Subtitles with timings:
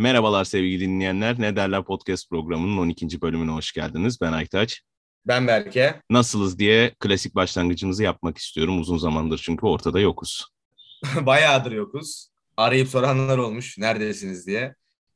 [0.00, 1.40] Merhabalar sevgili dinleyenler.
[1.40, 3.20] Ne Derler Podcast programının 12.
[3.20, 4.20] bölümüne hoş geldiniz.
[4.20, 4.82] Ben Aytaç.
[5.26, 6.02] Ben Berke.
[6.10, 8.80] Nasılız diye klasik başlangıcımızı yapmak istiyorum.
[8.80, 10.46] Uzun zamandır çünkü ortada yokuz.
[11.20, 12.28] Bayağıdır yokuz.
[12.56, 14.74] Arayıp soranlar olmuş neredesiniz diye.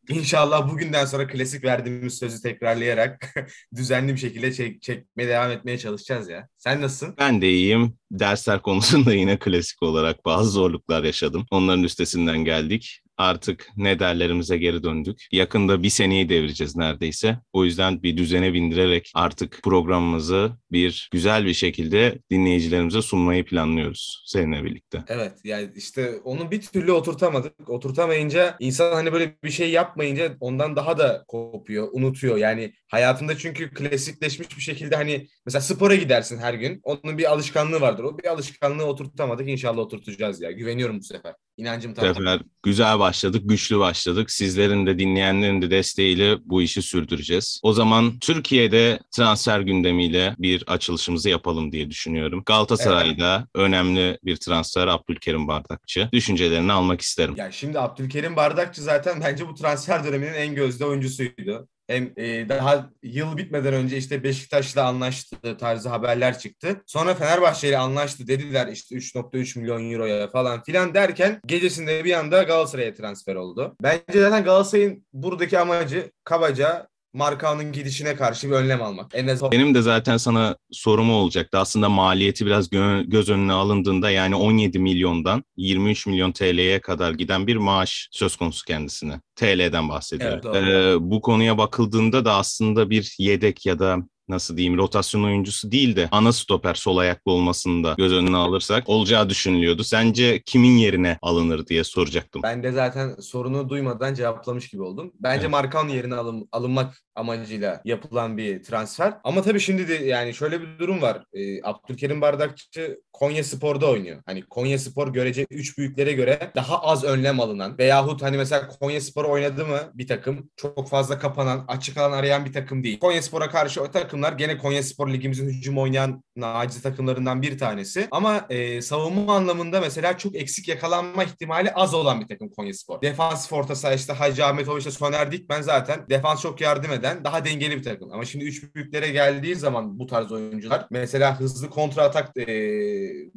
[0.08, 3.34] İnşallah bugünden sonra klasik verdiğimiz sözü tekrarlayarak
[3.76, 6.48] düzenli bir şekilde çek, çekmeye devam etmeye çalışacağız ya.
[6.58, 7.14] Sen nasılsın?
[7.18, 7.96] Ben de iyiyim.
[8.10, 11.46] Dersler konusunda yine klasik olarak bazı zorluklar yaşadım.
[11.50, 15.26] Onların üstesinden geldik artık ne derlerimize geri döndük.
[15.32, 17.38] Yakında bir seneyi devireceğiz neredeyse.
[17.52, 24.64] O yüzden bir düzene bindirerek artık programımızı bir güzel bir şekilde dinleyicilerimize sunmayı planlıyoruz seninle
[24.64, 25.04] birlikte.
[25.08, 27.70] Evet yani işte onu bir türlü oturtamadık.
[27.70, 32.36] Oturtamayınca insan hani böyle bir şey yapmayınca ondan daha da kopuyor, unutuyor.
[32.36, 36.80] Yani hayatında çünkü klasikleşmiş bir şekilde hani mesela spora gidersin her gün.
[36.82, 38.04] Onun bir alışkanlığı vardır.
[38.04, 39.48] O bir alışkanlığı oturtamadık.
[39.48, 40.50] İnşallah oturtacağız ya.
[40.50, 41.34] Güveniyorum bu sefer.
[41.56, 42.08] İnancım tam.
[42.08, 44.30] Bu sefer güzel başladık, güçlü başladık.
[44.30, 47.60] Sizlerin de dinleyenlerin de desteğiyle bu işi sürdüreceğiz.
[47.62, 52.42] O zaman Türkiye'de transfer gündemiyle bir açılışımızı yapalım diye düşünüyorum.
[52.46, 53.66] Galatasaray'da evet.
[53.66, 56.08] önemli bir transfer Abdülkerim Bardakçı.
[56.12, 57.34] Düşüncelerini almak isterim.
[57.36, 61.68] Ya şimdi Abdülkerim Bardakçı zaten bence bu transfer döneminin en gözde oyuncusuydu.
[61.92, 66.82] Hem e, daha yıl bitmeden önce işte Beşiktaş'la anlaştı tarzı haberler çıktı.
[66.86, 72.42] Sonra Fenerbahçe ile anlaştı dediler işte 3.3 milyon euroya falan filan derken gecesinde bir anda
[72.42, 73.76] Galatasaray'a transfer oldu.
[73.82, 79.10] Bence zaten Galatasaray'ın buradaki amacı kabaca markanın gidişine karşı bir önlem almak.
[79.14, 79.52] En azından...
[79.52, 81.58] Benim de zaten sana sorum olacaktı.
[81.58, 87.46] Aslında maliyeti biraz gö- göz önüne alındığında yani 17 milyondan 23 milyon TL'ye kadar giden
[87.46, 89.20] bir maaş söz konusu kendisine.
[89.36, 90.52] TL'den bahsediyorum.
[90.54, 93.96] Evet, ee, bu konuya bakıldığında da aslında bir yedek ya da
[94.32, 98.88] nasıl diyeyim rotasyon oyuncusu değil de ana stoper sol ayaklı olmasını da göz önüne alırsak
[98.88, 99.84] olacağı düşünülüyordu.
[99.84, 102.42] Sence kimin yerine alınır diye soracaktım.
[102.42, 105.12] Ben de zaten sorunu duymadan cevaplamış gibi oldum.
[105.20, 105.50] Bence evet.
[105.50, 109.14] Markan yerine alın, alınmak amacıyla yapılan bir transfer.
[109.24, 111.24] Ama tabii şimdi de yani şöyle bir durum var.
[111.32, 114.22] Ee, Abdülkerim Bardakçı Konya Spor'da oynuyor.
[114.26, 119.00] Hani Konya Spor görece üç büyüklere göre daha az önlem alınan veyahut hani mesela Konya
[119.00, 122.98] Spor oynadı mı bir takım çok fazla kapanan, açık alan arayan bir takım değil.
[122.98, 123.90] Konya Spor'a karşı o
[124.22, 128.08] takımlar gene Konya Spor ligimizin hücum oynayan naciz takımlarından bir tanesi.
[128.10, 133.02] Ama e, savunma anlamında mesela çok eksik yakalanma ihtimali az olan bir takım Konya Spor.
[133.02, 137.44] Defansif orta saha işte Hacı Ahmetoviç ile Soner Dikmen zaten defans çok yardım eden daha
[137.44, 138.12] dengeli bir takım.
[138.12, 142.46] Ama şimdi üç büyüklere geldiği zaman bu tarz oyuncular mesela hızlı kontra atak e,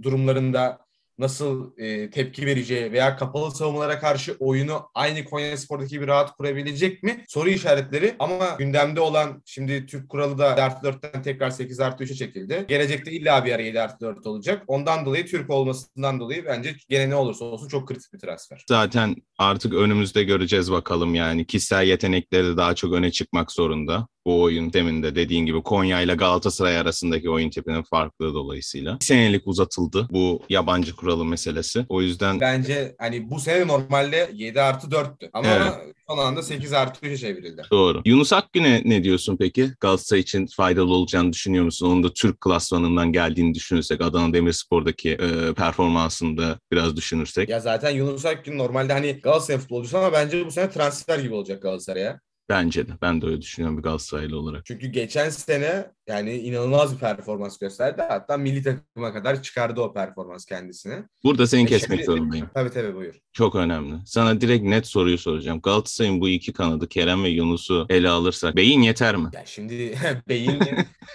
[0.04, 0.85] durumlarında
[1.18, 7.04] nasıl e, tepki vereceği veya kapalı savunmalara karşı oyunu aynı Konya Spor'daki bir rahat kurabilecek
[7.04, 7.26] mi?
[7.28, 12.04] Soru işaretleri ama gündemde olan şimdi Türk kuralı da 7 artı 4'ten tekrar 8 artı
[12.04, 12.66] 3'e çekildi.
[12.68, 14.64] Gelecekte illa bir ara 7 artı 4 olacak.
[14.68, 18.64] Ondan dolayı Türk olmasından dolayı bence gene ne olursa olsun çok kritik bir transfer.
[18.70, 21.46] Zaten artık önümüzde göreceğiz bakalım yani.
[21.46, 26.78] Kişisel yetenekleri daha çok öne çıkmak zorunda bu oyun deminde dediğin gibi Konya ile Galatasaray
[26.78, 29.00] arasındaki oyun tipinin farklılığı dolayısıyla.
[29.00, 31.86] Bir senelik uzatıldı bu yabancı kuralı meselesi.
[31.90, 32.40] O yüzden...
[32.40, 35.96] Bence hani bu sene normalde 7 artı 4'tü ama evet.
[36.10, 37.62] son anda 8 artı 3'e çevrildi.
[37.72, 38.02] Doğru.
[38.06, 39.70] Yunus Akgün'e ne diyorsun peki?
[39.80, 41.90] Galatasaray için faydalı olacağını düşünüyor musun?
[41.90, 47.50] Onun da Türk klasmanından geldiğini düşünürsek Adana Demirspor'daki e, performansında biraz düşünürsek.
[47.50, 51.62] Ya zaten Yunus Akgün normalde hani Galatasaray futbolcusu ama bence bu sene transfer gibi olacak
[51.62, 52.20] Galatasaray'a.
[52.50, 52.92] Bence de.
[53.02, 54.66] Ben de öyle düşünüyorum bir Galatasaraylı olarak.
[54.66, 58.04] Çünkü geçen sene yani inanılmaz bir performans gösterdi.
[58.10, 60.96] Hatta milli takıma kadar çıkardı o performans kendisini.
[61.24, 62.50] Burada seni e kesmek şimdi, zorundayım.
[62.54, 63.16] Tabii tabii buyur.
[63.34, 63.96] Çok önemli.
[64.06, 65.62] Sana direkt net soruyu soracağım.
[65.62, 69.30] Galatasaray'ın bu iki kanadı Kerem ve Yunus'u ele alırsak beyin yeter mi?
[69.34, 70.60] Ya şimdi beyin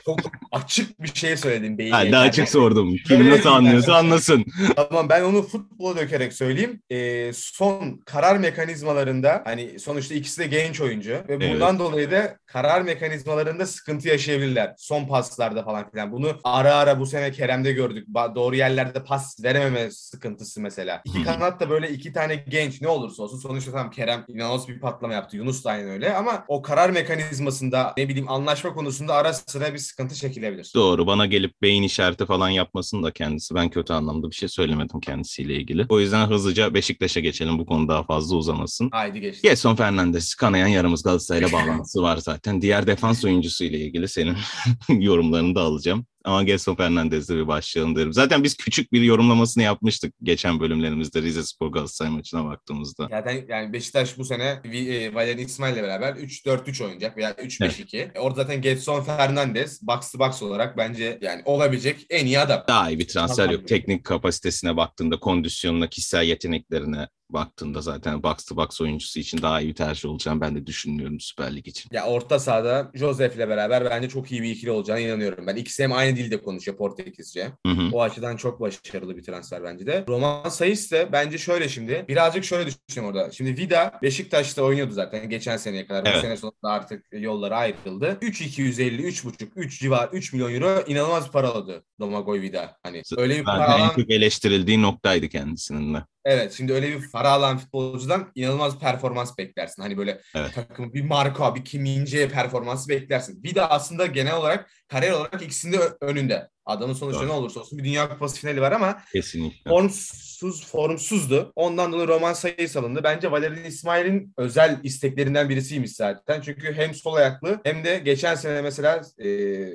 [0.05, 0.21] çok
[0.53, 1.79] açık bir şey söyledim.
[1.79, 2.97] Beyin ha, Daha açık sordum.
[3.07, 4.45] Kim nasıl anlıyorsa anlasın.
[4.77, 6.83] Tamam ben onu futbola dökerek söyleyeyim.
[6.91, 11.81] Ee, son karar mekanizmalarında hani sonuçta ikisi de genç oyuncu ve bundan evet.
[11.81, 16.13] dolayı da karar mekanizmalarında sıkıntı yaşayabilirler son paslarda falan filan.
[16.13, 18.09] Bunu ara ara bu sene Kerem'de gördük.
[18.35, 21.03] Doğru yerlerde pas verememe sıkıntısı mesela.
[21.05, 24.81] İki kanat da böyle iki tane genç ne olursa olsun sonuçta tam Kerem inanılmaz bir
[24.81, 25.37] patlama yaptı.
[25.37, 29.79] Yunus da aynı öyle ama o karar mekanizmasında ne bileyim anlaşma konusunda ara sıra bir
[29.79, 30.73] sıkıntı çekilebilir.
[30.75, 31.07] Doğru.
[31.07, 33.55] Bana gelip beyin işareti falan yapmasın da kendisi.
[33.55, 35.87] Ben kötü anlamda bir şey söylemedim kendisiyle ilgili.
[35.89, 37.59] O yüzden hızlıca Beşiktaş'a geçelim.
[37.59, 38.89] Bu konu daha fazla uzamasın.
[38.93, 39.43] Haydi geç.
[39.43, 42.63] Gerson Fernandes kanayan yaramız Galatasaray'la bağlantısı var zaten.
[42.63, 44.37] Diğer defans oyuncusu ile ilgili senin
[44.89, 46.07] yorumlarını da alacağım.
[46.25, 48.13] Ama Gelson Fernandez'le bir başlayalım derim.
[48.13, 53.09] Zaten biz küçük bir yorumlamasını yapmıştık geçen bölümlerimizde Rize Spor Galatasaray maçına baktığımızda.
[53.11, 57.97] Zaten yani Beşiktaş bu sene e, Valerian İsmail ile beraber 3-4-3 oynayacak veya 3-5-2.
[57.97, 58.11] Evet.
[58.19, 62.65] Orada zaten Gelson Fernandez box to box olarak bence yani olabilecek en iyi adam.
[62.69, 63.69] Daha iyi bir transfer yok.
[63.69, 69.69] Teknik kapasitesine baktığında kondisyonuna, kişisel yeteneklerine baktığında zaten box to box oyuncusu için daha iyi
[69.69, 71.91] bir tercih olacağını ben de düşünmüyorum Süper Lig için.
[71.93, 75.47] Ya orta sahada Joseph ile beraber bence çok iyi bir ikili olacağına inanıyorum.
[75.47, 77.53] Ben ikisi hem aynı dilde konuşuyor Portekizce.
[77.67, 77.91] Hı hı.
[77.93, 80.05] O açıdan çok başarılı bir transfer bence de.
[80.09, 82.05] Roman Sayıs de bence şöyle şimdi.
[82.09, 83.33] Birazcık şöyle düşünüyorum orada.
[83.33, 86.05] Şimdi Vida Beşiktaş'ta oynuyordu zaten geçen seneye kadar.
[86.07, 86.17] Evet.
[86.17, 88.19] Bu sene sonunda artık yolları ayrıldı.
[88.23, 92.77] 3-250, 3,5, 3 civar 3 milyon euro inanılmaz bir para aldı Domagoj Vida.
[92.83, 96.05] Hani öyle bir para alan çok eleştirildiği noktaydı kendisinin de.
[96.25, 99.83] Evet şimdi öyle bir para alan futbolcudan inanılmaz performans beklersin.
[99.83, 100.51] Hani böyle Evet.
[100.55, 103.43] takım bir Marco, bir Kim Min-jae performansı beklersin.
[103.43, 106.49] Bir de aslında genel olarak kariyer olarak ikisinde önünde.
[106.67, 109.71] Adamın sonuçta ne olursa olsun bir Dünya Kupası finali var ama Kesinlikle.
[109.71, 111.53] formsuz formsuzdu.
[111.57, 113.01] Ondan dolayı roman sayı salındı.
[113.05, 116.41] Bence Valerian İsmail'in özel isteklerinden birisiymiş zaten.
[116.41, 119.25] Çünkü hem sol ayaklı hem de geçen sene mesela e,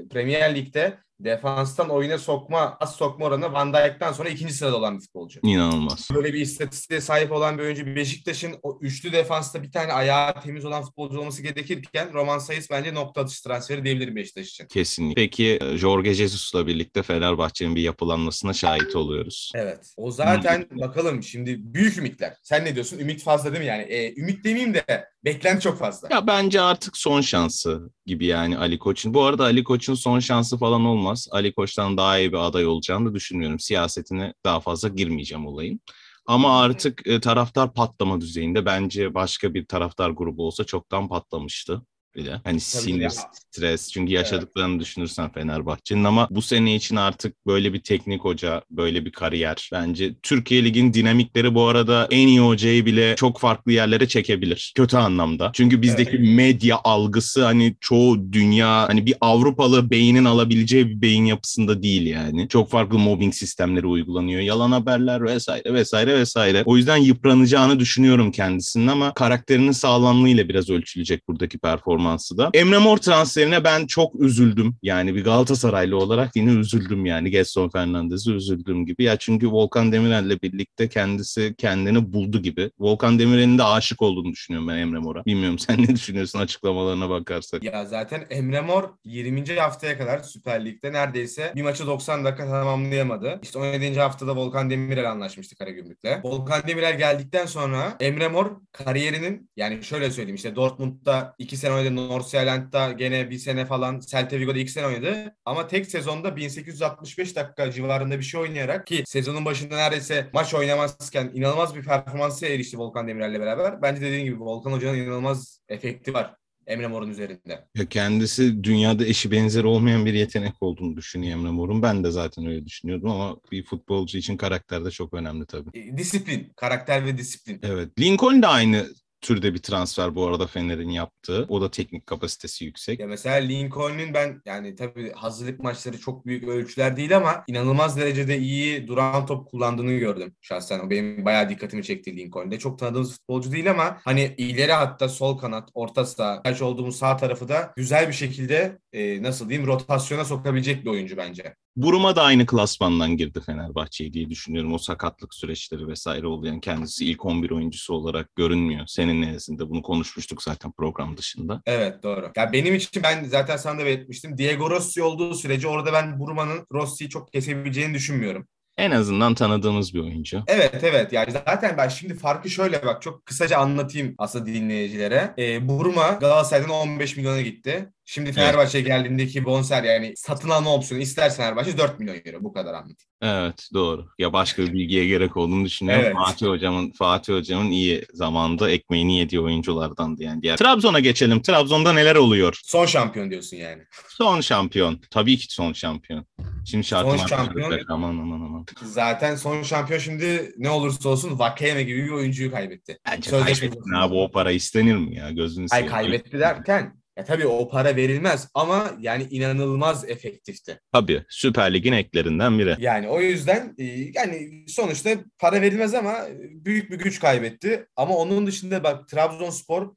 [0.07, 5.02] Premier Lig'de defanstan oyuna sokma, az sokma oranı Van Dijk'ten sonra ikinci sırada olan bir
[5.02, 5.40] futbolcu.
[5.44, 6.08] İnanılmaz.
[6.14, 10.66] Böyle bir istatistiğe sahip olan bir oyuncu Beşiktaş'ın o üçlü defansta bir tane ayağı temiz
[10.66, 14.68] olan futbolcu olması gerekirken Roman Sayıs bence nokta atışı transferi diyebilirim Beşiktaş için.
[14.68, 15.22] Kesinlikle.
[15.22, 19.52] Peki e, Jorge Jesus'la birlikte Fenerbahçe'nin bir yapılanmasına şahit oluyoruz.
[19.56, 19.94] Evet.
[19.98, 22.34] O zaten bakalım şimdi büyük ümitler.
[22.44, 23.00] Sen ne diyorsun?
[23.00, 23.82] Ümit fazla değil mi yani?
[23.82, 26.08] E, ümit demeyeyim de beklenti çok fazla.
[26.12, 29.14] Ya bence artık son şansı gibi yani Ali Koç'un.
[29.14, 31.28] Bu arada Ali Koç'un son şansı falan olmaz.
[31.31, 33.60] Ali Koç'tan daha iyi bir aday olacağını da düşünmüyorum.
[33.60, 35.81] Siyasetine daha fazla girmeyeceğim olayın.
[36.25, 41.81] Ama artık e, taraftar patlama düzeyinde bence başka bir taraftar grubu olsa çoktan patlamıştı
[42.16, 42.42] bile.
[42.44, 43.10] Hani sinir, ya.
[43.10, 49.06] stres çünkü yaşadıklarını düşünürsen Fenerbahçe'nin ama bu sene için artık böyle bir teknik hoca, böyle
[49.06, 54.08] bir kariyer bence Türkiye Ligi'nin dinamikleri bu arada en iyi hocayı bile çok farklı yerlere
[54.08, 54.74] çekebilir.
[54.76, 55.52] Kötü anlamda.
[55.54, 61.84] Çünkü bizdeki medya algısı hani çoğu dünya hani bir Avrupalı beynin alabileceği bir beyin yapısında
[61.84, 62.48] değil yani.
[62.48, 64.42] Çok farklı mobbing sistemleri uygulanıyor.
[64.42, 66.64] Yalan haberler vesaire vesaire vesaire.
[66.66, 71.58] O yüzden yıpranacağını düşünüyorum kendisinin ama karakterinin sağlamlığıyla biraz ölçülecek buradaki
[72.06, 72.50] performansı da.
[72.54, 74.75] Emre Mor transferine ben çok üzüldüm.
[74.84, 77.31] Yani bir Galatasaraylı olarak yine üzüldüm yani.
[77.31, 79.04] Gerson Fernandez'e üzüldüğüm gibi.
[79.04, 82.72] Ya çünkü Volkan Demirel'le birlikte kendisi kendini buldu gibi.
[82.80, 85.25] Volkan Demirel'in de aşık olduğunu düşünüyorum ben Emre Mor'a.
[85.25, 87.63] Bilmiyorum sen ne düşünüyorsun açıklamalarına bakarsak.
[87.63, 89.56] Ya zaten Emre Mor 20.
[89.56, 93.40] haftaya kadar Süper Lig'de neredeyse bir maçı 90 dakika tamamlayamadı.
[93.44, 94.00] İşte 17.
[94.00, 96.24] haftada Volkan Demirel anlaşmıştı Karagümrük'le.
[96.24, 101.94] Volkan Demirel geldikten sonra Emre Mor kariyerinin yani şöyle söyleyeyim işte Dortmund'da 2 sene oynadı,
[101.95, 105.36] Nordsjælland'da gene bir sene falan, Celta Vigo'da 2 sene oynadı.
[105.45, 111.31] Ama tek sezonda 1865 dakika civarında bir şey oynayarak ki sezonun başında neredeyse maç oynamazken
[111.33, 113.81] inanılmaz bir performansa erişti Volkan Demirel'le beraber.
[113.81, 116.36] Bence dediğim gibi Volkan Hoca'nın inanılmaz efekti var.
[116.68, 117.65] Emre Mor'un üzerinde.
[117.75, 121.81] Ya kendisi dünyada eşi benzeri olmayan bir yetenek olduğunu düşünüyor Emre Mor'un.
[121.81, 125.69] Ben de zaten öyle düşünüyordum ama bir futbolcu için karakter de çok önemli tabii.
[125.74, 127.59] E, Disiplin, karakter ve disiplin.
[127.63, 128.00] Evet.
[128.00, 128.88] Lincoln de aynı
[129.25, 131.45] türde bir transfer bu arada Fener'in yaptığı.
[131.50, 133.00] O da teknik kapasitesi yüksek.
[133.00, 138.38] Ya mesela Lincoln'un ben yani tabii hazırlık maçları çok büyük ölçüler değil ama inanılmaz derecede
[138.38, 140.80] iyi duran top kullandığını gördüm şahsen.
[140.80, 142.60] O benim bayağı dikkatimi çekti Lincoln'de.
[142.60, 147.18] Çok tanıdığımız futbolcu değil ama hani ileri hatta sol kanat, orta saha, kaç olduğumuz sağ
[147.18, 151.56] tarafı da güzel bir şekilde e, nasıl diyeyim rotasyona sokabilecek bir oyuncu bence.
[151.75, 154.74] Buruma da aynı klasmandan girdi Fenerbahçe'ye diye düşünüyorum.
[154.74, 156.47] O sakatlık süreçleri vesaire oldu.
[156.47, 158.88] Yani kendisi ilk 11 oyuncusu olarak görünmüyor.
[158.88, 161.61] Senin nezdinde bunu konuşmuştuk zaten program dışında.
[161.66, 162.31] Evet doğru.
[162.35, 164.38] Ya benim için ben zaten sana da belirtmiştim.
[164.38, 168.47] Diego Rossi olduğu sürece orada ben Buruma'nın Rossi'yi çok kesebileceğini düşünmüyorum.
[168.78, 170.44] En azından tanıdığımız bir oyuncu.
[170.47, 175.33] Evet evet yani zaten ben şimdi farkı şöyle bak çok kısaca anlatayım aslında dinleyicilere.
[175.38, 177.94] Ee, Buruma Galatasaray'dan 15 milyona gitti.
[178.07, 182.74] Şimdi Fenerbahçe'ye geldiğindeki bonser yani satın alma opsiyonu istersen Fenerbahçe 4 milyon euro bu kadar
[182.74, 182.97] anlatayım.
[183.21, 184.07] Evet doğru.
[184.19, 186.04] Ya başka bir bilgiye gerek olduğunu düşünüyorum.
[186.06, 186.16] Evet.
[186.16, 190.42] Fatih hocamın Fatih hocamın iyi zamanda ekmeğini yediği oyunculardandı yani.
[190.42, 191.42] Diğer Trabzon'a geçelim.
[191.42, 192.59] Trabzon'da neler oluyor?
[192.64, 193.83] Son şampiyon diyorsun yani.
[194.09, 195.02] Son şampiyon.
[195.12, 196.26] Tabii ki son şampiyon.
[196.66, 197.80] Şimdi şarkı Son şampiyon.
[197.90, 198.66] Aman aman aman.
[198.83, 202.97] Zaten son şampiyon şimdi ne olursa olsun Vakeme gibi bir oyuncuyu kaybetti.
[203.07, 205.31] Bence Sözleşme abi o para istenir mi ya?
[205.31, 205.92] Gözünü Ay seveyim.
[205.92, 210.80] kaybetti derken ya tabii o para verilmez ama yani inanılmaz efektifti.
[210.92, 212.76] Tabii Süper Lig'in eklerinden biri.
[212.80, 216.16] Yani o yüzden e, yani sonuçta para verilmez ama
[216.52, 217.88] büyük bir güç kaybetti.
[217.95, 219.95] Ama onun dışında bak Trabzonspor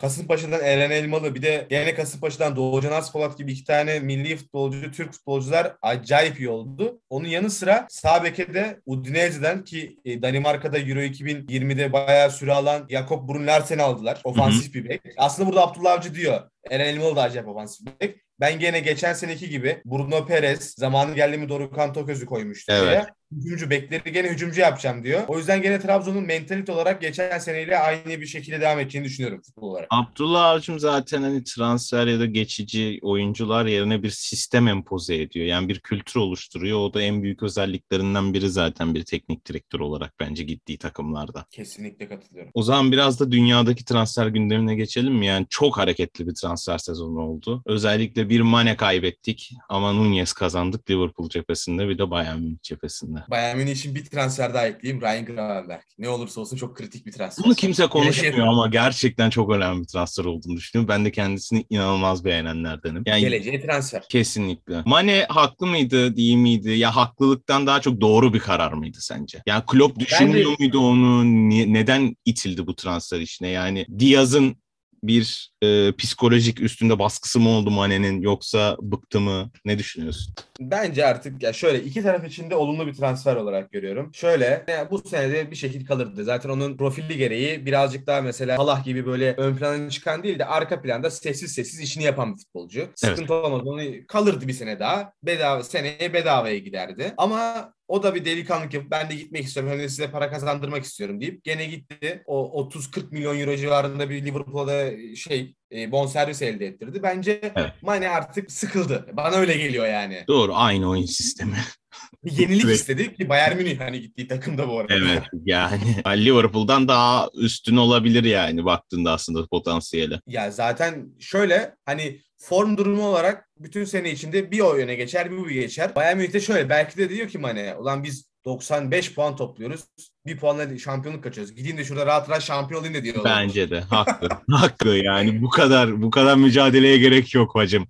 [0.00, 5.12] Kasımpaşa'dan Eren Elmalı bir de yine Kasımpaşa'dan Doğucan Aspolat gibi iki tane milli futbolcu, Türk
[5.12, 7.00] futbolcular acayip iyi oldu.
[7.10, 12.86] Onun yanı sıra sağ beke de Udinese'den ki e, Danimarka'da Euro 2020'de bayağı süre alan
[12.90, 14.20] Jakob Brun Larsen'i aldılar.
[14.24, 15.00] Ofansif bir bek.
[15.16, 16.40] Aslında burada Abdullah Avcı diyor.
[16.70, 18.16] Eren Elmalı da acayip bir bek.
[18.40, 22.88] Ben gene geçen seneki gibi Bruno Perez zamanı geldi mi Dorukhan Toköz'ü koymuştu Evet.
[22.90, 23.06] diye.
[23.32, 25.22] hücumcu bekleri gene hücumcu yapacağım diyor.
[25.28, 29.68] O yüzden gene Trabzon'un mentalite olarak geçen seneyle aynı bir şekilde devam edeceğini düşünüyorum futbol
[29.70, 29.86] olarak.
[29.90, 35.46] Abdullah Avcım zaten hani transfer ya da geçici oyuncular yerine bir sistem empoze ediyor.
[35.46, 36.78] Yani bir kültür oluşturuyor.
[36.78, 41.44] O da en büyük özelliklerinden biri zaten bir teknik direktör olarak bence gittiği takımlarda.
[41.50, 42.50] Kesinlikle katılıyorum.
[42.54, 45.26] O zaman biraz da dünyadaki transfer gündemine geçelim mi?
[45.26, 47.62] Yani çok hareketli bir transfer sezonu oldu.
[47.66, 53.18] Özellikle bir Mane kaybettik ama Nunez kazandık Liverpool cephesinde bir de Bayern Münih cephesinde.
[53.30, 55.02] Bayern Münih için bir transfer daha ekleyeyim.
[55.02, 55.80] Ryan Gravenberg.
[55.98, 57.44] Ne olursa olsun çok kritik bir transfer.
[57.44, 60.88] Bunu kimse konuşmuyor ama gerçekten çok önemli bir transfer olduğunu düşünüyorum.
[60.88, 63.02] Ben de kendisini inanılmaz beğenenlerdenim.
[63.06, 64.04] Yani Geleceğe transfer.
[64.08, 64.82] Kesinlikle.
[64.86, 66.70] Mane haklı mıydı, değil miydi?
[66.70, 69.42] Ya haklılıktan daha çok doğru bir karar mıydı sence?
[69.46, 71.24] Yani Klopp düşünmüyor muydu onu?
[71.72, 73.48] Neden itildi bu transfer işine?
[73.48, 74.56] Yani Diaz'ın
[75.02, 79.50] bir e, psikolojik üstünde baskısı mı oldu Mane'nin yoksa bıktı mı?
[79.64, 80.34] Ne düşünüyorsun?
[80.60, 84.10] Bence artık ya şöyle iki taraf için de olumlu bir transfer olarak görüyorum.
[84.14, 86.24] Şöyle yani bu senede bir şekilde kalırdı.
[86.24, 90.44] Zaten onun profili gereği birazcık daha mesela Allah gibi böyle ön plana çıkan değil de
[90.44, 92.88] arka planda sessiz sessiz işini yapan bir futbolcu.
[92.94, 93.44] Sıkıntı evet.
[93.44, 93.62] olmaz.
[93.64, 95.12] Onu kalırdı bir sene daha.
[95.22, 97.14] Bedava seneye bedavaya giderdi.
[97.16, 99.72] Ama o da bir delikanlık yapıp ben de gitmek istiyorum.
[99.72, 102.22] Hem de size para kazandırmak istiyorum deyip gene gitti.
[102.26, 107.02] O 30-40 milyon euro civarında bir Liverpool'da şey e, bonservis elde ettirdi.
[107.02, 107.72] Bence evet.
[107.82, 109.06] Mane artık sıkıldı.
[109.12, 110.24] Bana öyle geliyor yani.
[110.28, 111.56] Doğru aynı oyun sistemi.
[112.24, 112.76] Bir yenilik evet.
[112.76, 114.94] istedi ki Bayern Münih hani gittiği takımda bu arada.
[114.94, 115.80] Evet yani
[116.24, 120.20] Liverpool'dan daha üstün olabilir yani baktığında aslında potansiyeli.
[120.26, 125.36] Ya zaten şöyle hani form durumu olarak bütün sene içinde bir o yöne geçer bir
[125.36, 125.94] bu geçer.
[125.94, 129.80] Bayern Münih'te şöyle belki de diyor ki Mane ulan biz 95 puan topluyoruz.
[130.26, 131.54] Bir puanla şampiyonluk kaçıyoruz.
[131.54, 133.24] Gideyim de şurada rahat rahat şampiyon olayım da diyor.
[133.24, 134.28] Bence de haklı.
[134.50, 137.86] haklı yani bu kadar bu kadar mücadeleye gerek yok hacım.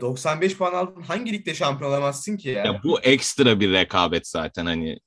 [0.00, 2.64] 95 puan aldın hangi ligde şampiyon olamazsın ki ya?
[2.64, 4.98] ya bu ekstra bir rekabet zaten hani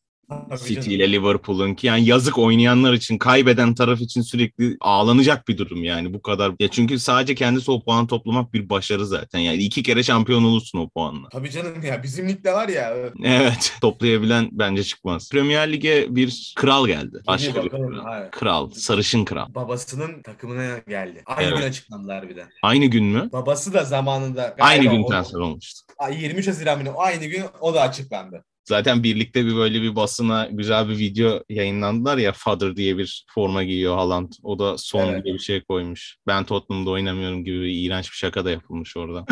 [0.67, 5.83] City ile Liverpool'un ki yani yazık oynayanlar için kaybeden taraf için sürekli ağlanacak bir durum
[5.83, 6.53] yani bu kadar.
[6.59, 9.39] Ya çünkü sadece kendisi o puan toplamak bir başarı zaten.
[9.39, 11.29] Yani iki kere şampiyon olursun o puanla.
[11.29, 12.95] Tabii canım ya bizim ligde var ya.
[13.23, 15.29] Evet toplayabilen bence çıkmaz.
[15.31, 17.21] Premier Lig'e bir kral geldi.
[17.27, 18.29] Başka bir kral.
[18.31, 18.69] kral.
[18.71, 19.55] Sarışın kral.
[19.55, 21.23] Babasının takımına geldi.
[21.25, 21.57] Aynı evet.
[21.57, 22.45] gün açıklandılar bir de.
[22.63, 23.29] Aynı gün mü?
[23.33, 24.55] Babası da zamanında.
[24.59, 25.81] Aynı gün transfer olmuştu.
[26.11, 28.43] 23 Haziran günü aynı gün o da açıklandı.
[28.71, 33.63] Zaten birlikte bir böyle bir basına güzel bir video yayınlandılar ya Father diye bir forma
[33.63, 34.31] giyiyor Haaland.
[34.43, 35.25] O da son evet.
[35.25, 36.17] diye bir şey koymuş.
[36.27, 39.25] Ben Tottenham'da oynamıyorum gibi bir iğrenç bir şaka da yapılmış orada.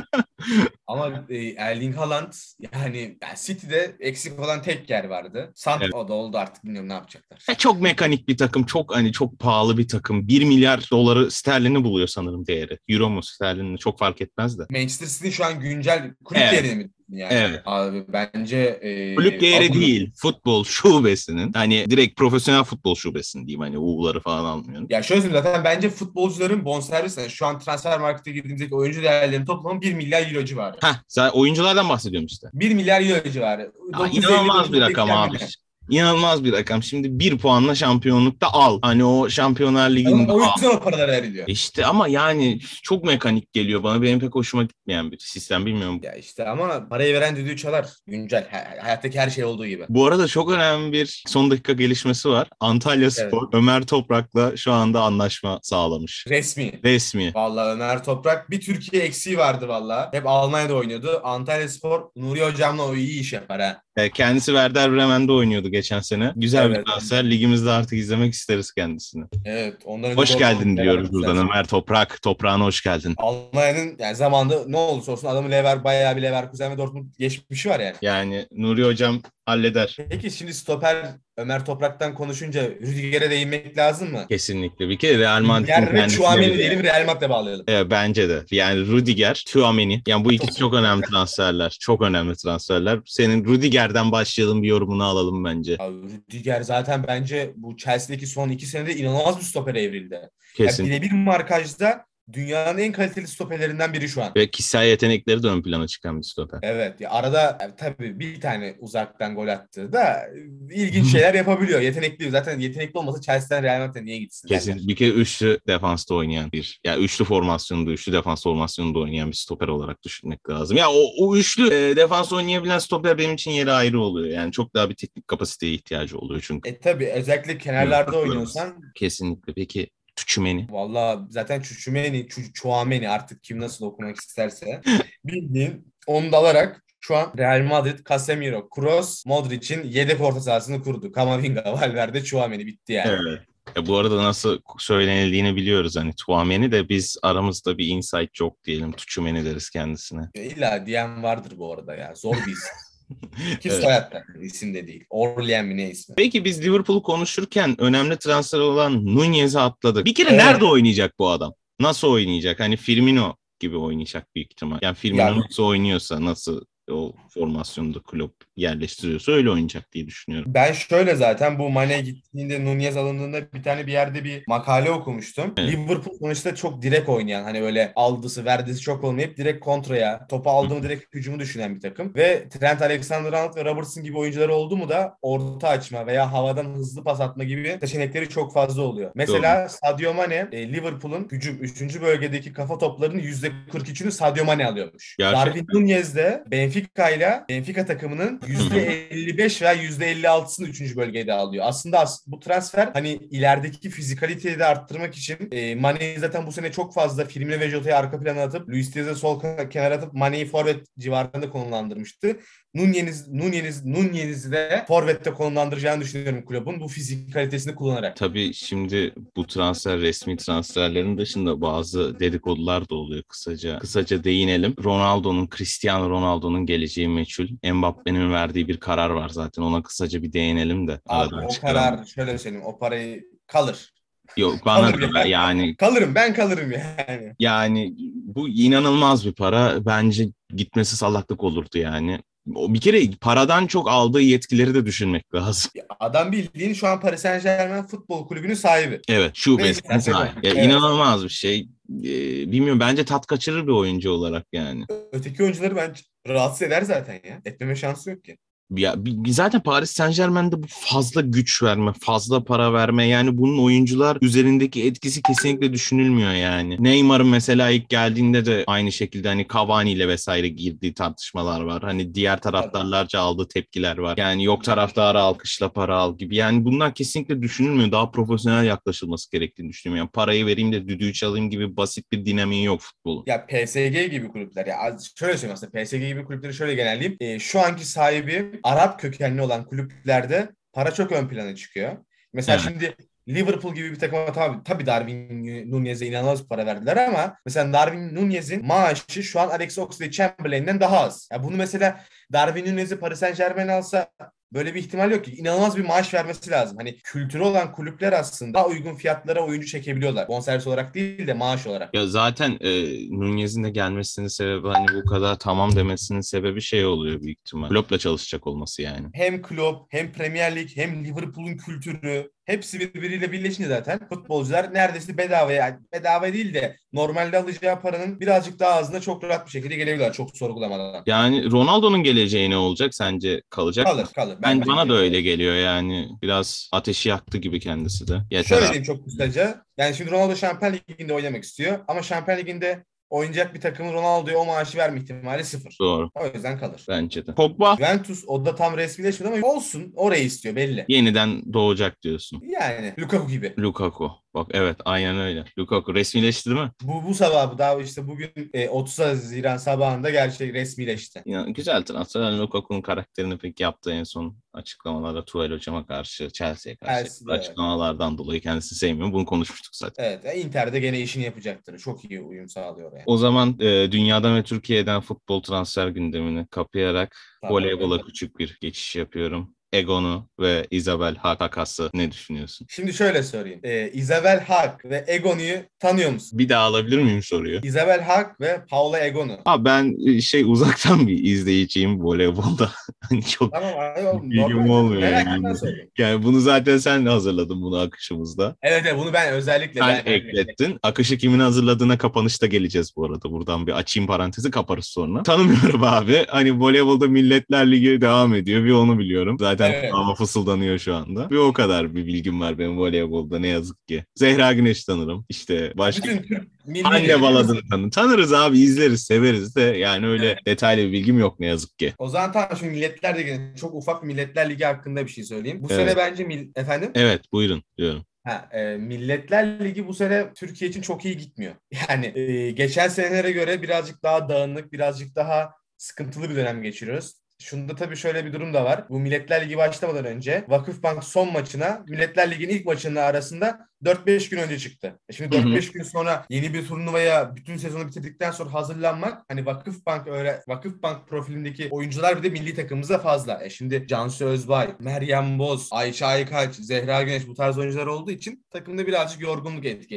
[0.88, 5.51] Ama e, Erling Haaland yani, yani City'de eksik olan tek yer vardı.
[5.55, 5.93] Sant evet.
[5.93, 7.43] o da oldu artık bilmiyorum ne yapacaklar.
[7.50, 8.65] Ya çok mekanik bir takım.
[8.65, 10.27] Çok hani çok pahalı bir takım.
[10.27, 12.79] 1 milyar doları sterlini buluyor sanırım değeri.
[12.88, 14.63] Euro mu sterlini çok fark etmez de.
[14.72, 16.63] Manchester City şu an güncel kulüp evet.
[16.63, 17.33] değeri mi yani.
[17.33, 17.61] Evet.
[17.65, 19.79] Abi bence e, kulüp değeri Avrupa...
[19.79, 24.87] değil, futbol şubesinin hani direkt profesyonel futbol şubesinin diyeyim hani U'ları falan almıyorum.
[24.89, 29.45] Ya şöyle söyleyeyim zaten bence futbolcuların bonservis yani şu an transfer markete girdiğimizdeki oyuncu değerlerinin
[29.45, 30.77] toplamı 1 milyar euro civarı.
[30.81, 32.47] Heh, sen oyunculardan bahsediyorum işte.
[32.53, 33.71] 1 milyar euro civarı.
[33.99, 35.33] Ya, inanılmaz bir rakam abi.
[35.33, 35.68] Milyar.
[35.89, 36.84] İnanılmaz bir rakam.
[36.84, 38.79] Şimdi bir puanla şampiyonlukta al.
[38.81, 41.48] Hani o Şampiyonlar Ligi'nde O yüzden o paralar veriliyor.
[41.48, 44.01] İşte ama yani çok mekanik geliyor bana.
[44.01, 46.00] Benim pek hoşuma gitmeyen bir sistem bilmiyorum.
[46.03, 47.88] Ya işte ama parayı veren düdüğü çalar.
[48.08, 48.48] Güncel.
[48.81, 49.86] Hayattaki her şey olduğu gibi.
[49.89, 52.48] Bu arada çok önemli bir son dakika gelişmesi var.
[52.60, 53.53] Antalya Spor evet.
[53.53, 56.25] Ömer Toprak'la şu anda anlaşma sağlamış.
[56.29, 56.79] Resmi.
[56.84, 57.31] Resmi.
[57.36, 60.08] Vallahi Ömer Toprak bir Türkiye eksiği vardı vallahi.
[60.12, 61.22] Hep Almanya'da oynuyordu.
[61.24, 63.81] Antalya Spor Nuri Hocam'la o iyi iş yapar ha.
[63.98, 66.33] E, kendisi Werder Bremen'de oynuyordu geçen sene.
[66.36, 66.77] Güzel evet.
[66.77, 67.29] bir transfer.
[67.29, 69.25] Ligimizde artık izlemek isteriz kendisini.
[69.45, 69.75] Evet.
[69.86, 72.21] Ondan hoş geldin diyoruz buradan Ömer Toprak.
[72.21, 73.15] Toprağına hoş geldin.
[73.17, 77.79] Almanya'nın yani zamanda ne olursa olsun adamın Lever bayağı bir Leverkusen ve Dortmund geçmişi var
[77.79, 77.95] yani.
[78.01, 79.97] Yani Nuri Hocam halleder.
[80.09, 81.05] Peki şimdi stoper
[81.37, 84.25] Ömer Toprak'tan konuşunca Rüdiger'e değinmek lazım mı?
[84.29, 84.89] Kesinlikle.
[84.89, 85.99] Bir kere Real Madrid'in kendisine...
[85.99, 87.65] Yani Chouameni diyelim Real Madrid'e bağlayalım.
[87.67, 88.43] Evet, bence de.
[88.51, 90.01] Yani Rüdiger, Chouameni.
[90.07, 91.77] Yani bu ikisi çok önemli transferler.
[91.79, 92.99] Çok önemli transferler.
[93.05, 95.75] Senin Rüdiger'den başlayalım bir yorumunu alalım bence.
[95.79, 100.19] Abi, Rüdiger zaten bence bu Chelsea'deki son iki senede inanılmaz bir stoper evrildi.
[100.55, 100.83] Kesin.
[100.83, 104.31] Yani birebir markajda dünyanın en kaliteli stoperlerinden biri şu an.
[104.36, 106.59] Ve kişisel yetenekleri de ön plana çıkan bir stoper.
[106.63, 107.01] Evet.
[107.01, 110.29] Ya arada yani tabii bir tane uzaktan gol attı da
[110.71, 111.81] ilginç şeyler yapabiliyor.
[111.81, 112.29] Yetenekli.
[112.29, 114.48] Zaten yetenekli olmasa Chelsea'den Real Madrid'e niye gitsin?
[114.48, 114.74] Kesin.
[114.74, 114.88] Derler.
[114.88, 116.79] Bir kere üçlü defansta oynayan bir.
[116.86, 120.77] Ya yani üçlü formasyonunda, üçlü defans formasyonunda oynayan bir stoper olarak düşünmek lazım.
[120.77, 124.27] Ya o, o üçlü e, defans oynayabilen stoper benim için yeri ayrı oluyor.
[124.27, 126.69] Yani çok daha bir teknik kapasiteye ihtiyacı oluyor çünkü.
[126.69, 128.81] E tabii özellikle kenarlarda oynuyorsan.
[128.95, 129.53] Kesinlikle.
[129.53, 129.89] Peki
[130.29, 130.67] Çuçumeni.
[130.69, 134.81] Valla zaten Çuçumeni, Çuçuameni artık kim nasıl okumak isterse
[135.25, 141.12] bildiğin onu da alarak Şu an Real Madrid, Casemiro, Kroos, Modric'in yedek orta sahasını kurdu.
[141.12, 143.17] Kamavinga, Valverde, Chouameni bitti yani.
[143.21, 143.39] Evet.
[143.77, 145.95] E, bu arada nasıl söylenildiğini biliyoruz.
[145.95, 148.91] Hani Tuameni de biz aramızda bir insight çok diyelim.
[148.91, 150.29] Tuçumeni deriz kendisine.
[150.36, 152.13] E, İlla diyen vardır bu arada ya.
[152.15, 152.55] Zor bir.
[153.61, 153.81] Ki Evet.
[153.83, 155.03] soyadda isim de değil.
[155.09, 156.15] Orlean mi ne ismi?
[156.15, 160.05] Peki biz Liverpool'u konuşurken önemli transfer olan Nunez'i atladık.
[160.05, 160.43] Bir kere Evet.
[160.43, 161.53] nerede oynayacak bu adam?
[161.79, 162.59] Nasıl oynayacak?
[162.59, 164.79] Hani Firmino gibi oynayacak büyük ihtimal.
[164.81, 166.61] Yani Firmino Yani- nasıl oynuyorsa, nasıl
[166.91, 170.51] o formasyonda kulüp yerleştiriyorsa öyle oynayacak diye düşünüyorum.
[170.53, 175.53] Ben şöyle zaten bu Mane gittiğinde Nunez alındığında bir tane bir yerde bir makale okumuştum.
[175.58, 175.72] Evet.
[175.72, 180.75] Liverpool sonuçta çok direkt oynayan hani öyle aldısı verdisi çok olmayıp direkt kontraya topu aldı
[180.75, 182.15] mı direkt hücumu düşünen bir takım.
[182.15, 187.03] Ve Trent Alexander-Arnold ve Robertson gibi oyuncuları oldu mu da orta açma veya havadan hızlı
[187.03, 189.12] pas atma gibi seçenekleri çok fazla oluyor.
[189.15, 192.01] Mesela Sadio Mane e, Liverpool'un hücum 3.
[192.01, 195.15] bölgedeki kafa toplarının %43'ünü Sadio Mane alıyormuş.
[195.17, 195.48] Gerçekten.
[195.48, 196.78] Darwin Nunez de Benfica
[197.15, 200.95] ile Benfica takımının %55 veya %56'sını 3.
[200.95, 201.65] bölgede alıyor.
[201.67, 206.71] Aslında as- bu transfer hani ilerideki fizikaliteyi de arttırmak için e, Mane'yi zaten bu sene
[206.71, 210.88] çok fazla Firmino ve Jota'yı arka plana atıp Luis Diaz'ı sol kenara atıp Mane'yi forvet
[211.00, 212.39] civarında konumlandırmıştı.
[212.73, 218.15] Nunez, Nunez, Nunez'i de forvette konumlandıracağını düşünüyorum kulübün bu fizik kalitesini kullanarak.
[218.15, 223.79] Tabii şimdi bu transfer resmi transferlerin dışında bazı dedikodular da oluyor kısaca.
[223.79, 224.73] Kısaca değinelim.
[224.83, 227.47] Ronaldo'nun, Cristiano Ronaldo'nun geleceği meçhul.
[227.73, 229.61] Mbappe'nin verdiği bir karar var zaten.
[229.63, 230.99] Ona kısaca bir değinelim de.
[231.07, 231.95] Abi o çıkaralım.
[231.95, 233.93] karar şöyle söyleyeyim o parayı kalır.
[234.38, 235.25] Yok bana Kalır da ya.
[235.25, 237.33] yani Kalırım ben kalırım yani.
[237.39, 239.85] yani bu inanılmaz bir para.
[239.85, 242.19] Bence gitmesi salaklık olurdu yani.
[242.46, 245.72] Bir kere paradan çok aldığı yetkileri de düşünmek lazım.
[246.00, 249.01] Adam bildiğin şu an Paris Saint Germain futbol kulübünün sahibi.
[249.08, 250.43] Evet şubesine Neyse, sahip.
[250.43, 250.65] Ya, evet.
[250.65, 251.67] inanılmaz bir şey.
[252.03, 254.86] Ee, bilmiyorum bence tat kaçırır bir oyuncu olarak yani.
[255.12, 257.41] Öteki oyuncuları bence rahatsız eder zaten ya.
[257.46, 258.38] Etmeme şansı yok ki.
[258.75, 258.95] Ya
[259.27, 264.86] zaten Paris Saint Germain'de bu fazla güç verme, fazla para verme yani bunun oyuncular üzerindeki
[264.86, 266.77] etkisi kesinlikle düşünülmüyor yani.
[266.79, 271.84] Neymar'ın mesela ilk geldiğinde de aynı şekilde hani Cavani ile vesaire girdiği tartışmalar var.
[271.84, 274.17] Hani diğer taraftarlarca aldığı tepkiler var.
[274.17, 276.36] Yani yok taraftarı alkışla para al gibi.
[276.36, 277.91] Yani bunlar kesinlikle düşünülmüyor.
[277.91, 279.97] Daha profesyonel yaklaşılması gerektiğini düşünüyorum.
[279.97, 283.23] Yani parayı vereyim de düdüğü çalayım gibi basit bir dinamiği yok futbolun.
[283.27, 284.77] Ya PSG gibi kulüpler ya
[285.15, 287.17] şöyle söyleyeyim aslında PSG gibi kulüpleri şöyle genelleyeyim.
[287.19, 291.98] Ee, şu anki sahibi Arap kökenli olan kulüplerde para çok ön plana çıkıyor.
[292.34, 292.69] Mesela Evet.
[292.69, 292.95] şimdi
[293.28, 298.65] Liverpool gibi bir takıma tabii, tabii Darwin Nunez'e inanılmaz para verdiler ama mesela Darwin Nunez'in
[298.65, 301.30] maaşı şu an Alex Oxlade-Chamberlain'den daha az.
[301.32, 302.02] Ya bunu mesela
[302.34, 304.08] Darwin Nunez'i Paris Saint Germain alsa
[304.53, 305.31] böyle bir ihtimal yok ki.
[305.35, 306.77] İnanılmaz bir maaş vermesi lazım.
[306.77, 310.27] Hani kültürü olan kulüpler aslında daha uygun fiyatlara oyuncu çekebiliyorlar.
[310.27, 311.95] Bonservis olarak değil de maaş olarak.
[311.95, 312.69] Ya zaten e,
[313.09, 317.69] Nunez'in de gelmesinin sebebi hani bu kadar tamam demesinin sebebi şey oluyor büyük ihtimal.
[317.69, 319.07] Klopp'la çalışacak olması yani.
[319.13, 325.51] hem Klopp hem Premier Lig hem Liverpool'un kültürü hepsi birbiriyle birleşince zaten futbolcular neredeyse bedava
[325.51, 330.13] yani bedava değil de normalde alacağı paranın birazcık daha azına çok rahat bir şekilde gelebiliyorlar
[330.13, 331.03] çok sorgulamadan.
[331.05, 333.41] Yani Ronaldo'nun geleceği ne olacak sence?
[333.49, 333.85] Kalacak?
[333.85, 334.38] Kalır kalır.
[334.43, 336.09] Ben, Bence bana da öyle geliyor yani.
[336.21, 338.21] Biraz ateşi yaktı gibi kendisi de.
[338.31, 338.73] Yeter Şöyle artık.
[338.73, 339.65] diyeyim çok kısaca.
[339.77, 344.45] Yani şimdi Ronaldo Şampiyon Ligi'nde oynamak istiyor ama Şampiyon Ligi'nde oynayacak bir takımın Ronaldo'ya o
[344.45, 345.78] maaşı verme ihtimali sıfır.
[345.82, 346.10] Doğru.
[346.15, 346.86] O yüzden kalır.
[346.89, 347.34] Bence de.
[347.36, 350.86] Pogba Juventus o da tam resmileşmedi ama olsun orayı istiyor belli.
[350.88, 352.41] yeniden doğacak diyorsun.
[352.50, 353.54] Yani Lukaku gibi.
[353.60, 354.12] Lukaku.
[354.33, 355.45] Bak evet aynen öyle.
[355.59, 356.71] Lukaku resmileşti değil mi?
[356.83, 361.21] Bu, bu sabah daha işte bugün e, 30 Haziran sabahında gerçek resmileşti.
[361.25, 362.21] Yani güzel transfer.
[362.21, 367.39] Hani Lukaku'nun karakterini pek yaptığı en son açıklamalarda Tuval hocama karşı, Chelsea'ye karşı Chelsea'de, evet.
[367.39, 369.13] açıklamalardan dolayı kendisini sevmiyorum.
[369.13, 370.03] Bunu konuşmuştuk zaten.
[370.03, 371.79] Evet Inter'de gene işini yapacaktır.
[371.79, 373.03] Çok iyi uyum sağlıyor yani.
[373.05, 378.05] O zaman e, dünyadan ve Türkiye'den futbol transfer gündemini kapayarak Tamam, voleybola evet.
[378.05, 379.55] küçük bir geçiş yapıyorum.
[379.73, 382.67] Egonu ve Isabel Hak takası ne düşünüyorsun?
[382.69, 383.60] Şimdi şöyle sorayım.
[383.63, 386.39] E, Isabel Hak ve Egonu'yu tanıyor musun?
[386.39, 387.60] Bir daha alabilir miyim soruyu?
[387.63, 389.38] Isabel Hak ve Paula Egonu.
[389.45, 392.71] Abi ben e, şey uzaktan bir izleyiciyim voleybolda.
[393.10, 394.32] Hani çok Tamam abi.
[394.32, 395.55] Bilgim olmuyor yani.
[395.97, 398.55] yani bunu zaten sen hazırladın bunu akışımızda.
[398.62, 400.79] Evet evet bunu ben özellikle Sen ben eklettin.
[400.84, 403.32] Akışı kimin hazırladığına kapanışta geleceğiz bu arada.
[403.32, 405.23] Buradan bir açayım parantezi kaparız sonra.
[405.23, 406.25] Tanımıyorum abi.
[406.27, 408.63] Hani voleybolda Milletler Ligi devam ediyor.
[408.63, 409.38] Bir onu biliyorum.
[409.39, 409.91] Zaten Evet.
[409.91, 411.30] kulağıma fısıldanıyor şu anda.
[411.30, 414.04] Bir o kadar bir bilgim var benim voleybolda ne yazık ki.
[414.15, 415.26] Zehra Güneş tanırım.
[415.30, 417.89] İşte başka ligleri- Baladın'ı tanırım.
[417.89, 420.45] Tanırız abi izleriz severiz de yani öyle Evet.
[420.45, 421.93] detaylı bir bilgim yok ne yazık ki.
[421.98, 425.60] O zaman tamam şimdi Milletler Ligi çok ufak Milletler Ligi hakkında bir şey söyleyeyim.
[425.63, 425.88] Bu Evet.
[425.89, 428.06] sene bence mil- efendim Evet buyurun diyorum.
[428.24, 431.54] Ha, e, Milletler Ligi bu sene Türkiye için çok iyi gitmiyor.
[431.89, 437.13] Yani e, geçen senelere göre birazcık daha dağınık, birazcık daha sıkıntılı bir dönem geçiriyoruz.
[437.41, 438.86] Şunda tabii şöyle bir durum da var.
[438.89, 444.38] Bu Milletler Ligi başlamadan önce Vakıfbank son maçına Milletler Ligi'nin ilk maçının arasında 4-5 gün
[444.38, 444.99] önce çıktı.
[445.10, 450.08] E şimdi 4-5 gün sonra yeni bir turnuvaya bütün sezonu bitirdikten sonra hazırlanmak hani Vakıfbank
[450.08, 453.43] öyle Vakıfbank profilindeki oyuncular bir de milli takımımızda fazla.
[453.43, 458.45] E şimdi Cansu Özbay, Meryem Boz, Ayça Aykaç, Zehra Güneş bu tarz oyuncular olduğu için
[458.52, 459.95] takımda birazcık yorgunluk etki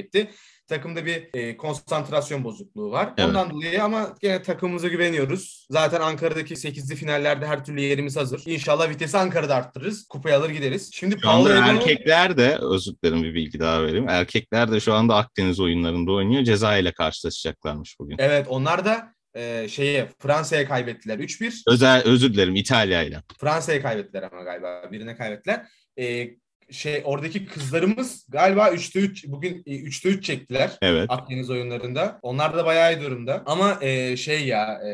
[0.73, 3.15] Takımda bir e, konsantrasyon bozukluğu var.
[3.19, 3.29] Evet.
[3.29, 5.67] Ondan dolayı ama gene takımımıza güveniyoruz.
[5.71, 8.43] Zaten Ankara'daki 8'li finallerde her türlü yerimiz hazır.
[8.47, 10.07] İnşallah vitesi Ankara'da arttırırız.
[10.09, 10.91] Kupayı alır gideriz.
[10.93, 14.09] Şimdi şu anda Paolo erkekler de özür dilerim bir bilgi daha vereyim.
[14.09, 16.45] Erkekler de şu anda Akdeniz oyunlarında oynuyor.
[16.45, 18.17] Ceza ile karşılaşacaklarmış bugün.
[18.19, 21.63] Evet onlar da e, şeye Fransa'ya kaybettiler 3-1.
[21.69, 23.23] Özel özür dilerim İtalya ile.
[23.41, 25.67] Fransa'ya kaybettiler ama galiba birine kaybettiler.
[25.99, 26.31] E,
[26.73, 30.71] şey oradaki kızlarımız galiba 3'te 3 bugün 3'te e, 3 çektiler.
[30.83, 31.07] Evet.
[31.09, 32.19] Akdeniz oyunlarında.
[32.23, 33.43] Onlar da bayağı iyi durumda.
[33.47, 34.93] Ama e, şey ya e,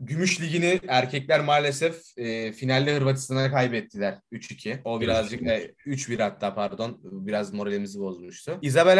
[0.00, 4.80] Gümüş Ligi'ni erkekler maalesef e, finalde Hırvatistan'a kaybettiler 3-2.
[4.84, 7.00] O birazcık e, 3-1 hatta pardon.
[7.02, 8.58] Biraz moralimizi bozmuştu.
[8.62, 8.98] Isabel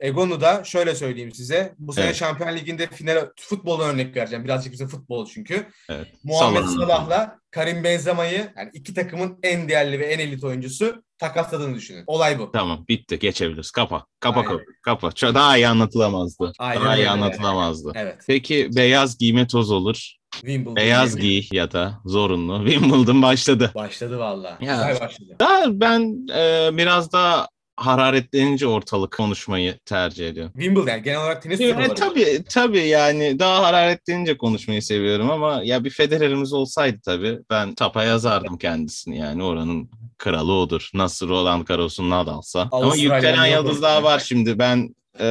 [0.00, 1.74] Egonu da şöyle söyleyeyim size.
[1.78, 2.16] Bu sene evet.
[2.16, 4.44] Şampiyon Ligi'nde final futbol örnek vereceğim.
[4.44, 5.66] Birazcık bize futbol çünkü.
[5.88, 6.06] Evet.
[6.24, 12.04] Muhammed Salah'la Karim Benzema'yı yani iki takımın en değerli ve en elit oyuncusu takasladığını düşünün.
[12.06, 12.52] Olay bu.
[12.52, 13.70] Tamam bitti geçebiliriz.
[13.70, 14.04] Kapa.
[14.20, 14.62] Kapa kapa.
[14.82, 15.12] kapa.
[15.12, 16.52] Çok daha iyi anlatılamazdı.
[16.58, 17.92] Aynen daha iyi anlatılamazdı.
[17.94, 18.24] Evet.
[18.26, 20.20] Peki beyaz giyme toz olur.
[20.32, 22.66] Wimbledon Beyaz giy ya da zorunlu.
[22.70, 23.70] Wimbledon başladı.
[23.74, 24.56] Başladı valla.
[24.60, 25.36] Güzel başladı.
[25.40, 27.48] Daha ben e, biraz daha
[27.80, 30.52] hararetlenince ortalık konuşmayı tercih ediyorum.
[30.56, 35.84] Wimbledon yani genel olarak tenis evet, tabii tabii yani daha hararetlenince konuşmayı seviyorum ama ya
[35.84, 40.90] bir Federer'imiz olsaydı tabii ben tapa yazardım kendisini yani oranın kralı odur.
[40.94, 42.68] Nasıl Roland Garros'un Nadal'sa.
[42.72, 44.58] Ama yükselen yıldızlar var şimdi.
[44.58, 45.24] Ben e,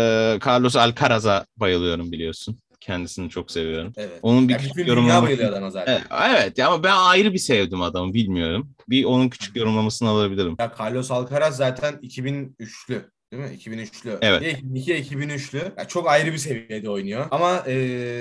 [0.45, 2.59] Carlos Alcaraz'a bayılıyorum biliyorsun.
[2.79, 3.93] Kendisini çok seviyorum.
[3.97, 4.19] Evet.
[4.21, 5.71] Onun bir yani küçük yorumlaması.
[5.71, 5.93] zaten.
[5.93, 8.69] Evet, evet ama ben ayrı bir sevdim adamı bilmiyorum.
[8.89, 10.55] Bir onun küçük yorumlamasını alabilirim.
[10.59, 13.01] Ya Carlos Alcaraz zaten 2003'lü.
[13.31, 13.49] Değil mi?
[13.57, 14.17] 2003'lü.
[14.21, 14.57] Evet.
[14.57, 15.71] 2002 2003'lü.
[15.77, 17.27] Yani çok ayrı bir seviyede oynuyor.
[17.31, 17.75] Ama e,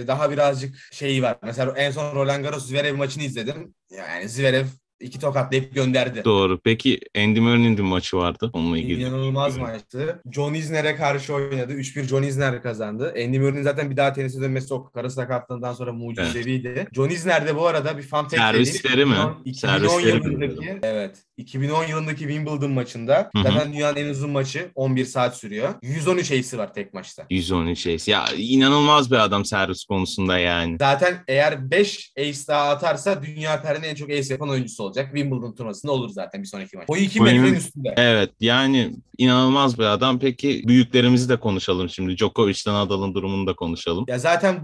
[0.07, 1.37] daha birazcık şeyi var.
[1.43, 3.75] Mesela en son Roland Garros Zverev maçını izledim.
[3.91, 4.67] Yani Zverev
[5.01, 6.23] iki tokatlayıp gönderdi.
[6.25, 6.61] Doğru.
[6.65, 8.51] Peki Andy Murray'nin bir maçı vardı.
[8.53, 9.03] Onunla ilgili.
[9.03, 10.23] İnanılmaz maçtı.
[10.33, 11.73] John Isner'e karşı oynadı.
[11.73, 13.15] 3-1 John Isner kazandı.
[13.25, 16.69] Andy Murray'nin zaten bir daha tenise dönmesi o karı sakatlığından sonra mucizeviydi.
[16.69, 16.89] Evet.
[16.95, 19.17] John Isner de bu arada bir fan Servisleri mi?
[19.45, 21.23] 2010 Servisleri yılındaki, evet.
[21.37, 23.43] 2010 yılındaki Wimbledon maçında Hı-hı.
[23.43, 25.75] zaten dünyanın en uzun maçı 11 saat sürüyor.
[25.83, 27.27] 113 ace'i var tek maçta.
[27.31, 28.13] 113 ace.
[28.13, 30.77] Ya inanılmaz bir adam servis konusunda yani.
[30.81, 35.07] Zaten eğer 5 ace daha atarsa dünya tarihinin en çok ace yapan oyuncusu olacak.
[35.15, 36.89] Wimbledon turnuvasında olur zaten bir sonraki maç.
[36.89, 37.95] Boyu 2 metrenin üstünde.
[37.97, 40.19] Evet yani inanılmaz bir adam.
[40.19, 42.17] Peki büyüklerimizi de konuşalım şimdi.
[42.17, 44.05] Djokovic'ten Nadal'ın durumunu da konuşalım.
[44.09, 44.61] Ya zaten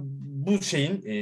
[0.46, 1.14] bu şeyin e,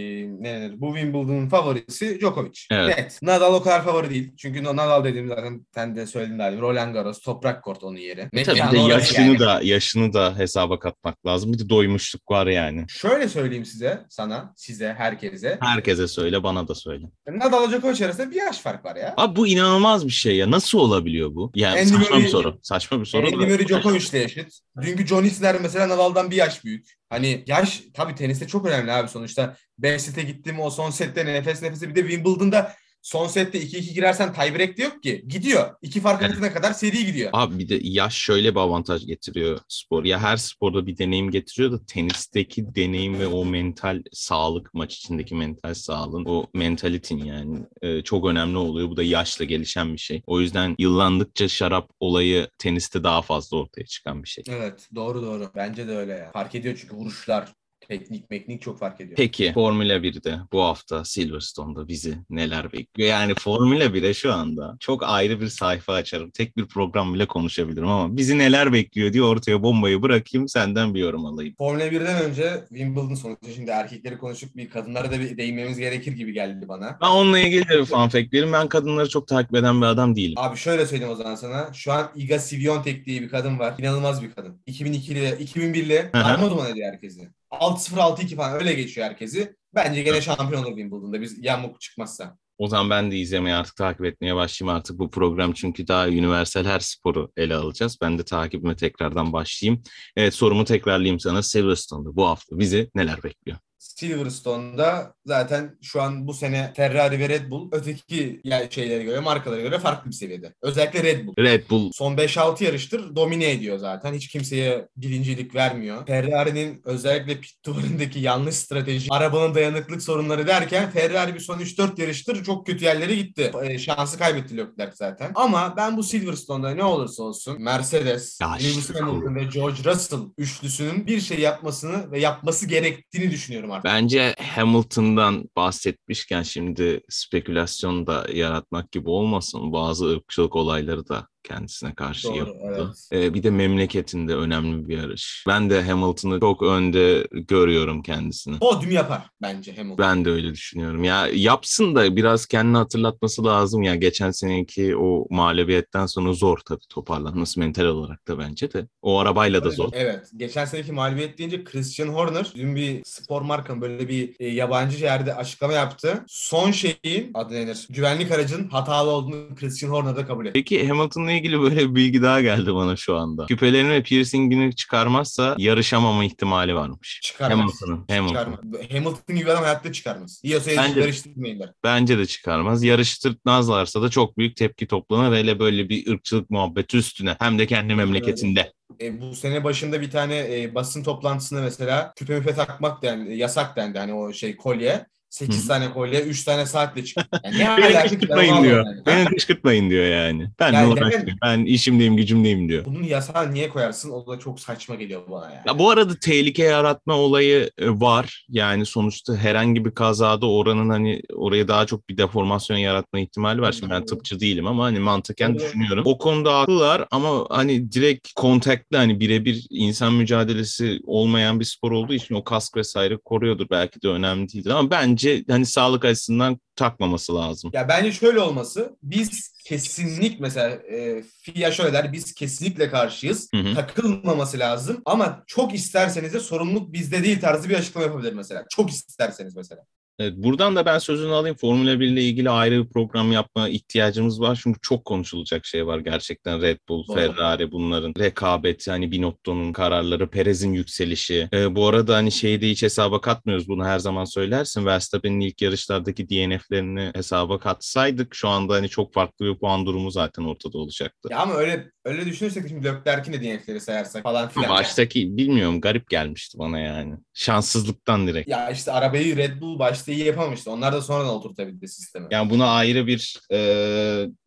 [0.43, 0.81] ne denir?
[0.81, 2.61] Bu Wimbledon'un favorisi Djokovic.
[2.71, 2.99] Evet.
[2.99, 3.23] Net.
[3.23, 4.33] Nadal o kadar favori değil.
[4.37, 6.61] Çünkü Nadal dediğim zaten sen de söyledin abi.
[6.61, 8.29] Roland Garros, toprak kort onun yeri.
[8.33, 9.39] Net Tabii de yaşını yani.
[9.39, 11.53] da yaşını da hesaba katmak lazım.
[11.53, 12.85] Bir de doymuşluk var yani.
[12.89, 15.59] Şöyle söyleyeyim size, sana, size, herkese.
[15.61, 17.07] Herkese söyle, bana da söyle.
[17.29, 19.15] Nadal Djokovic arasında bir yaş fark var ya.
[19.17, 20.51] Abi bu inanılmaz bir şey ya.
[20.51, 21.53] Nasıl olabiliyor bu?
[21.55, 22.59] Yani Andy saçma Murray, bir soru.
[22.63, 23.27] Saçma bir soru.
[23.27, 24.59] Andy Murray Djokovic'le eşit.
[24.83, 27.02] Dünkü John Isner mesela Nadal'dan bir yaş büyük.
[27.13, 29.57] Hani yaş tabii teniste çok önemli abi sonuçta.
[29.79, 34.33] 5 sete gittim o son sette nefes nefese bir de Wimbledon'da son sette 2-2 girersen
[34.33, 35.25] tiebreak de yok ki.
[35.29, 35.75] Gidiyor.
[35.83, 37.31] İki fark atına kadar seri gidiyor.
[37.33, 40.05] Abi bir de yaş şöyle bir avantaj getiriyor spor.
[40.05, 45.35] Ya her sporda bir deneyim getiriyor da tenisteki deneyim ve o mental sağlık maç içindeki
[45.35, 48.89] mental sağlığın o mentalitin yani e, çok önemli oluyor.
[48.91, 50.23] Bu da yaşla gelişen bir şey.
[50.27, 54.45] O yüzden yıllandıkça şarap olayı teniste daha fazla ortaya çıkan bir şey.
[54.49, 55.51] Evet doğru doğru.
[55.57, 56.31] Bence de öyle ya.
[56.33, 57.49] Fark ediyor çünkü vuruşlar,
[57.89, 59.17] Teknik meknik çok fark ediyor.
[59.17, 63.11] Peki Formula 1'de bu hafta Silverstone'da bizi neler bekliyor?
[63.11, 66.31] Yani Formula 1'e şu anda çok ayrı bir sayfa açarım.
[66.31, 71.01] Tek bir program bile konuşabilirim ama bizi neler bekliyor diye ortaya bombayı bırakayım senden bir
[71.01, 71.55] yorum alayım.
[71.59, 76.33] Formula 1'den önce Wimbledon sonuçta şimdi erkekleri konuşup bir kadınlara da bir değinmemiz gerekir gibi
[76.33, 76.99] geldi bana.
[77.03, 78.53] Ben onunla ilgili de bir fun fact vereyim.
[78.53, 80.35] Ben kadınları çok takip eden bir adam değilim.
[80.37, 81.73] Abi şöyle söyleyeyim o zaman sana.
[81.73, 83.75] Şu an Iga Swiatek diye bir kadın var.
[83.79, 84.63] İnanılmaz bir kadın.
[84.67, 87.29] 2002'li 2001'li darma duman ediyor herkesi.
[87.53, 89.57] 6-0-6-2 falan öyle geçiyor herkesi.
[89.75, 92.39] Bence gene şampiyon olur Wimbledon'da biz yamuk çıkmazsa.
[92.59, 96.65] O zaman ben de izlemeye artık takip etmeye başlayayım artık bu program çünkü daha universal
[96.65, 97.99] her sporu ele alacağız.
[98.03, 99.83] Ben de takibime tekrardan başlayayım.
[100.17, 101.43] Evet sorumu tekrarlayayım sana.
[101.43, 103.59] Silverstone'da bu hafta bizi neler bekliyor?
[103.83, 109.61] Silverstone'da zaten şu an bu sene Ferrari ve Red Bull öteki yani şeylere göre, markalara
[109.61, 110.55] göre farklı bir seviyede.
[110.63, 111.35] Özellikle Red Bull.
[111.39, 114.15] Red Bull Son 5-6 yarıştır domine ediyor zaten.
[114.15, 116.07] Hiç kimseye birincilik vermiyor.
[116.07, 122.45] Ferrari'nin özellikle pit duvarındaki yanlış strateji, arabanın dayanıklık sorunları derken Ferrari bir son 3-4 yarıştır
[122.45, 123.53] çok kötü yerlere gitti.
[123.63, 125.33] E, şansı kaybetti Leclerc zaten.
[125.35, 131.21] Ama ben bu Silverstone'da ne olursa olsun Mercedes, Lewis Hamilton ve George Russell üçlüsünün bir
[131.21, 133.85] şey yapmasını ve yapması gerektiğini düşünüyorum artık.
[133.85, 139.73] Bence Hamilton'dan bahsetmişken şimdi spekülasyon da yaratmak gibi olmasın.
[139.73, 142.95] Bazı ırkçılık olayları da kendisine karşı Doğru, yapıldı.
[143.13, 143.25] evet.
[143.25, 145.45] Ee, bir de memleketinde önemli bir yarış.
[145.49, 148.59] Ben de Hamilton'ı çok önde görüyorum kendisini.
[148.59, 149.99] Podyum yapar bence Hamilton.
[149.99, 151.05] Ben de öyle düşünüyorum.
[151.05, 153.95] Ya yapsın da biraz kendini hatırlatması lazım ya.
[153.95, 158.87] Geçen seneki o mağlubiyetten sonra zor tabii toparlanması mental olarak da bence de.
[159.03, 159.89] O arabayla da zor.
[159.93, 160.31] Evet.
[160.37, 165.35] Geçen seneki mağlubiyet deyince Christian Horner dün bir spor markanın böyle bir e, yabancı yerde
[165.35, 166.25] açıklama yaptı.
[166.29, 167.87] Son şeyin adı nedir?
[167.91, 170.53] Güvenlik aracının hatalı olduğunu Christian Horner da kabul etti.
[170.55, 170.87] Peki
[171.33, 173.47] Hamilton'la ilgili böyle bir bilgi daha geldi bana şu anda.
[173.47, 177.21] Küpelerini ve piercingini çıkarmazsa yarışamama ihtimali varmış.
[177.23, 177.59] Çıkarmaz.
[177.59, 178.05] Hamilton'ın.
[178.09, 178.29] Hamilton.
[178.29, 178.91] Çıkarmaz.
[178.91, 180.43] Hamilton gibi adam hayatta çıkarmaz.
[180.45, 181.71] Bence- yarıştırmayınlar.
[181.85, 182.83] Bence de çıkarmaz.
[182.83, 185.37] Yarıştırmazlarsa da çok büyük tepki toplanır.
[185.37, 187.37] Hele böyle bir ırkçılık muhabbeti üstüne.
[187.39, 188.73] Hem de kendi memleketinde.
[189.01, 193.77] E, bu sene başında bir tane e, basın toplantısında mesela küpe müpe takmak dendi, yasak
[193.77, 195.07] dendi hani o şey kolye.
[195.33, 195.69] 8 Hı.
[195.69, 197.27] tane kolye, 3 tane saatle çıktı.
[197.45, 198.09] Yani ne Beni alaka ki?
[198.19, 198.87] kışkırtmayın diyor.
[198.87, 199.07] yani.
[199.07, 200.49] Beni kışkırtmayın diyor yani.
[200.61, 201.27] Ben Yani uğraşayım?
[201.45, 202.85] Ben işimdeyim, gücümdeyim diyor.
[202.85, 204.11] Bunun yasağı niye koyarsın?
[204.11, 205.61] O da çok saçma geliyor bana yani.
[205.67, 208.47] Ya bu arada tehlike yaratma olayı e, var.
[208.49, 213.73] Yani sonuçta herhangi bir kazada oranın hani oraya daha çok bir deformasyon yaratma ihtimali var.
[213.73, 215.61] Şimdi ben tıpçı değilim ama hani mantıken Evet.
[215.61, 216.03] düşünüyorum.
[216.07, 222.15] O konuda haklılar ama hani direkt kontaktle hani birebir insan mücadelesi olmayan bir spor olduğu
[222.15, 223.67] için o kask vesaire koruyordur.
[223.71, 227.71] Belki de önemli değildir ama bence hani sağlık açısından takmaması lazım.
[227.75, 233.49] Ya bence şöyle olması biz kesinlik mesela e, FİA şöyle der biz kesinlikle karşıyız.
[233.55, 233.75] Hı hı.
[233.75, 238.65] Takılmaması lazım ama çok isterseniz de sorumluluk bizde değil tarzı bir açıklama yapabilir mesela.
[238.71, 239.85] Çok isterseniz mesela.
[240.19, 241.57] Evet, buradan da ben sözünü alayım.
[241.57, 244.61] Formula 1 ile ilgili ayrı bir program yapma ihtiyacımız var.
[244.63, 246.63] Çünkü çok konuşulacak şey var gerçekten.
[246.63, 247.17] Red Bull, Doğru.
[247.17, 251.49] Ferrari bunların rekabeti, hani Binotto'nun kararları, Perez'in yükselişi.
[251.53, 253.69] Ee, bu arada hani şeyi de hiç hesaba katmıyoruz.
[253.69, 254.87] Bunu her zaman söylersin.
[254.87, 260.45] Verstappen'in ilk yarışlardaki DNF'lerini hesaba katsaydık şu anda hani çok farklı bir puan durumu zaten
[260.45, 261.29] ortada olacaktı.
[261.31, 264.71] Ya ama öyle öyle düşünürsek şimdi Leclerc'in de DNF'leri sayarsak falan filan.
[264.71, 267.15] Baştaki bilmiyorum garip gelmişti bana yani.
[267.35, 268.49] Şanssızlıktan direkt.
[268.49, 270.71] Ya işte arabayı Red Bull başta iyi yapamamıştı.
[270.71, 272.27] Onlar da sonradan oturtabildi sistemi.
[272.31, 273.59] Yani buna ayrı bir e,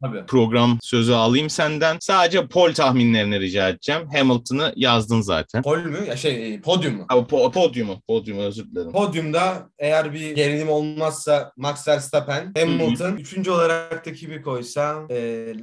[0.01, 0.25] Tabii.
[0.25, 1.97] program sözü alayım senden.
[1.99, 4.01] Sadece pol tahminlerini rica edeceğim.
[4.13, 5.63] Hamilton'ı yazdın zaten.
[5.63, 5.99] Pol mü?
[6.07, 7.05] Ya şey e, podyum mu?
[7.07, 8.91] Ha, po- podyumu, podyumu özür dilerim.
[8.91, 15.15] Podyumda eğer bir gerilim olmazsa Max Verstappen, Hamilton, üçüncü olarak da kimi koysam e,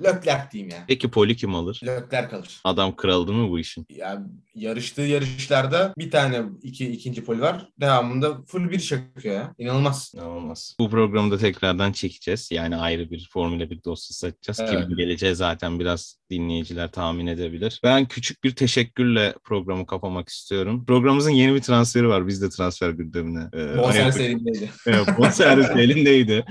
[0.04, 0.84] Leclerc diyeyim yani.
[0.88, 1.80] Peki poli kim alır?
[1.86, 2.60] Leclerc kalır.
[2.64, 3.86] Adam kraldı mı bu işin?
[3.90, 4.22] Ya
[4.54, 7.68] yarıştığı yarışlarda bir tane iki ikinci poli var.
[7.80, 9.54] Devamında full bir çakıyor ya.
[9.58, 10.12] İnanılmaz.
[10.24, 10.76] Olmaz.
[10.80, 12.48] Bu programı da tekrardan çekeceğiz.
[12.52, 14.60] Yani ayrı bir Formula 1 dosyası açacağız.
[14.60, 14.70] Evet.
[14.82, 17.80] Kimin geleceği zaten biraz dinleyiciler tahmin edebilir.
[17.84, 20.84] Ben küçük bir teşekkürle programı kapamak istiyorum.
[20.86, 22.26] Programımızın yeni bir transferi var.
[22.28, 23.48] Biz de transfer gündemine.
[23.54, 24.70] e, Bonservis elindeydi.
[24.86, 26.44] Evet, bonservis elindeydi.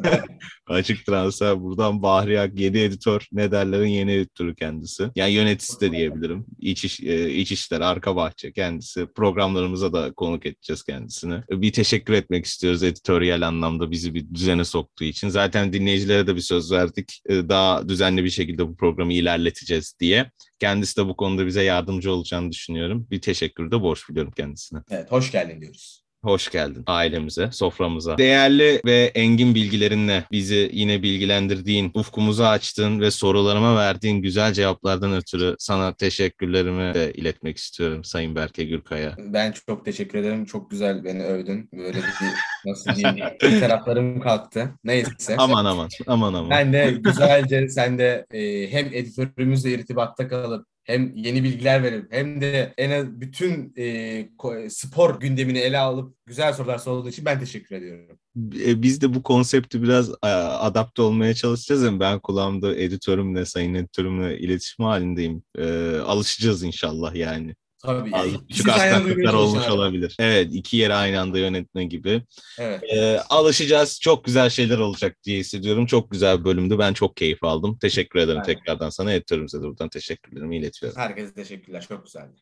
[0.66, 5.08] Açık transfer buradan Bahri Ak yeni editör ne derlerin yeni editörü kendisi.
[5.16, 6.46] Yani yöneticisi de diyebilirim.
[6.58, 9.06] İç, iş, e, iç işler arka bahçe kendisi.
[9.06, 11.42] Programlarımıza da konuk edeceğiz kendisini.
[11.50, 15.28] Bir teşekkür etmek istiyoruz editoryal anlamda bizi bir düzene soktuğu için.
[15.28, 17.20] Zaten dinleyicilere de bir söz verdik.
[17.28, 20.30] E, Daha düzenli bir şekilde bu programı ilerleteceğiz diye.
[20.58, 23.06] Kendisi de bu konuda bize yardımcı olacağını düşünüyorum.
[23.10, 24.80] Bir teşekkür de borç biliyorum kendisine.
[24.90, 25.99] Evet hoş geldin diyoruz.
[26.24, 28.18] Hoş geldin ailemize, soframıza.
[28.18, 35.56] Değerli ve engin bilgilerinle bizi yine bilgilendirdiğin, ufkumuzu açtığın ve sorularıma verdiğin güzel cevaplardan ötürü
[35.58, 39.16] sana teşekkürlerimi de iletmek istiyorum Sayın Berke Gürkaya.
[39.18, 40.44] Ben çok teşekkür ederim.
[40.44, 41.68] Çok güzel beni övdün.
[41.72, 44.70] Böyle bir nasıl diyeyim taraflarım kalktı.
[44.84, 45.36] Neyse.
[45.38, 46.50] Aman aman, aman aman.
[46.50, 52.40] Ben de güzelce sen de e, hem editörümüzle irtibatta kalıp hem yeni bilgiler verip hem
[52.40, 57.76] de en az bütün e, spor gündemini ele alıp güzel sorular sorduğu için ben teşekkür
[57.76, 58.18] ediyorum.
[58.66, 61.82] E, Biz de bu konsepti biraz e, adapte olmaya çalışacağız.
[61.82, 65.42] Yani ben kulağımda editörümle, sayın editörümle iletişim halindeyim.
[65.58, 67.54] E, alışacağız inşallah yani.
[67.82, 68.10] Tabii.
[68.12, 70.16] Az Yani küçük aksaklıklar olmuş olabilir.
[70.18, 72.22] Evet, iki yere aynı anda yönetme gibi.
[72.58, 72.82] Evet.
[72.94, 74.00] Ee, alışacağız.
[74.00, 75.86] Çok güzel şeyler olacak diye hissediyorum.
[75.86, 76.78] Çok güzel bir bölümdü.
[76.78, 77.78] Ben çok keyif aldım.
[77.78, 78.44] Teşekkür ederim de.
[78.44, 79.12] tekrardan sana.
[79.12, 80.98] Editörümüze de buradan teşekkürlerimi iletiyorum.
[80.98, 81.84] Herkese teşekkürler.
[81.88, 82.32] Çok güzeldi.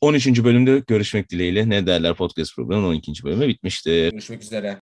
[0.00, 0.44] 13.
[0.44, 1.68] bölümde görüşmek dileğiyle.
[1.68, 3.24] Ne derler podcast programının 12.
[3.24, 4.10] bölümü bitmiştir.
[4.10, 4.78] Görüşmek üzere.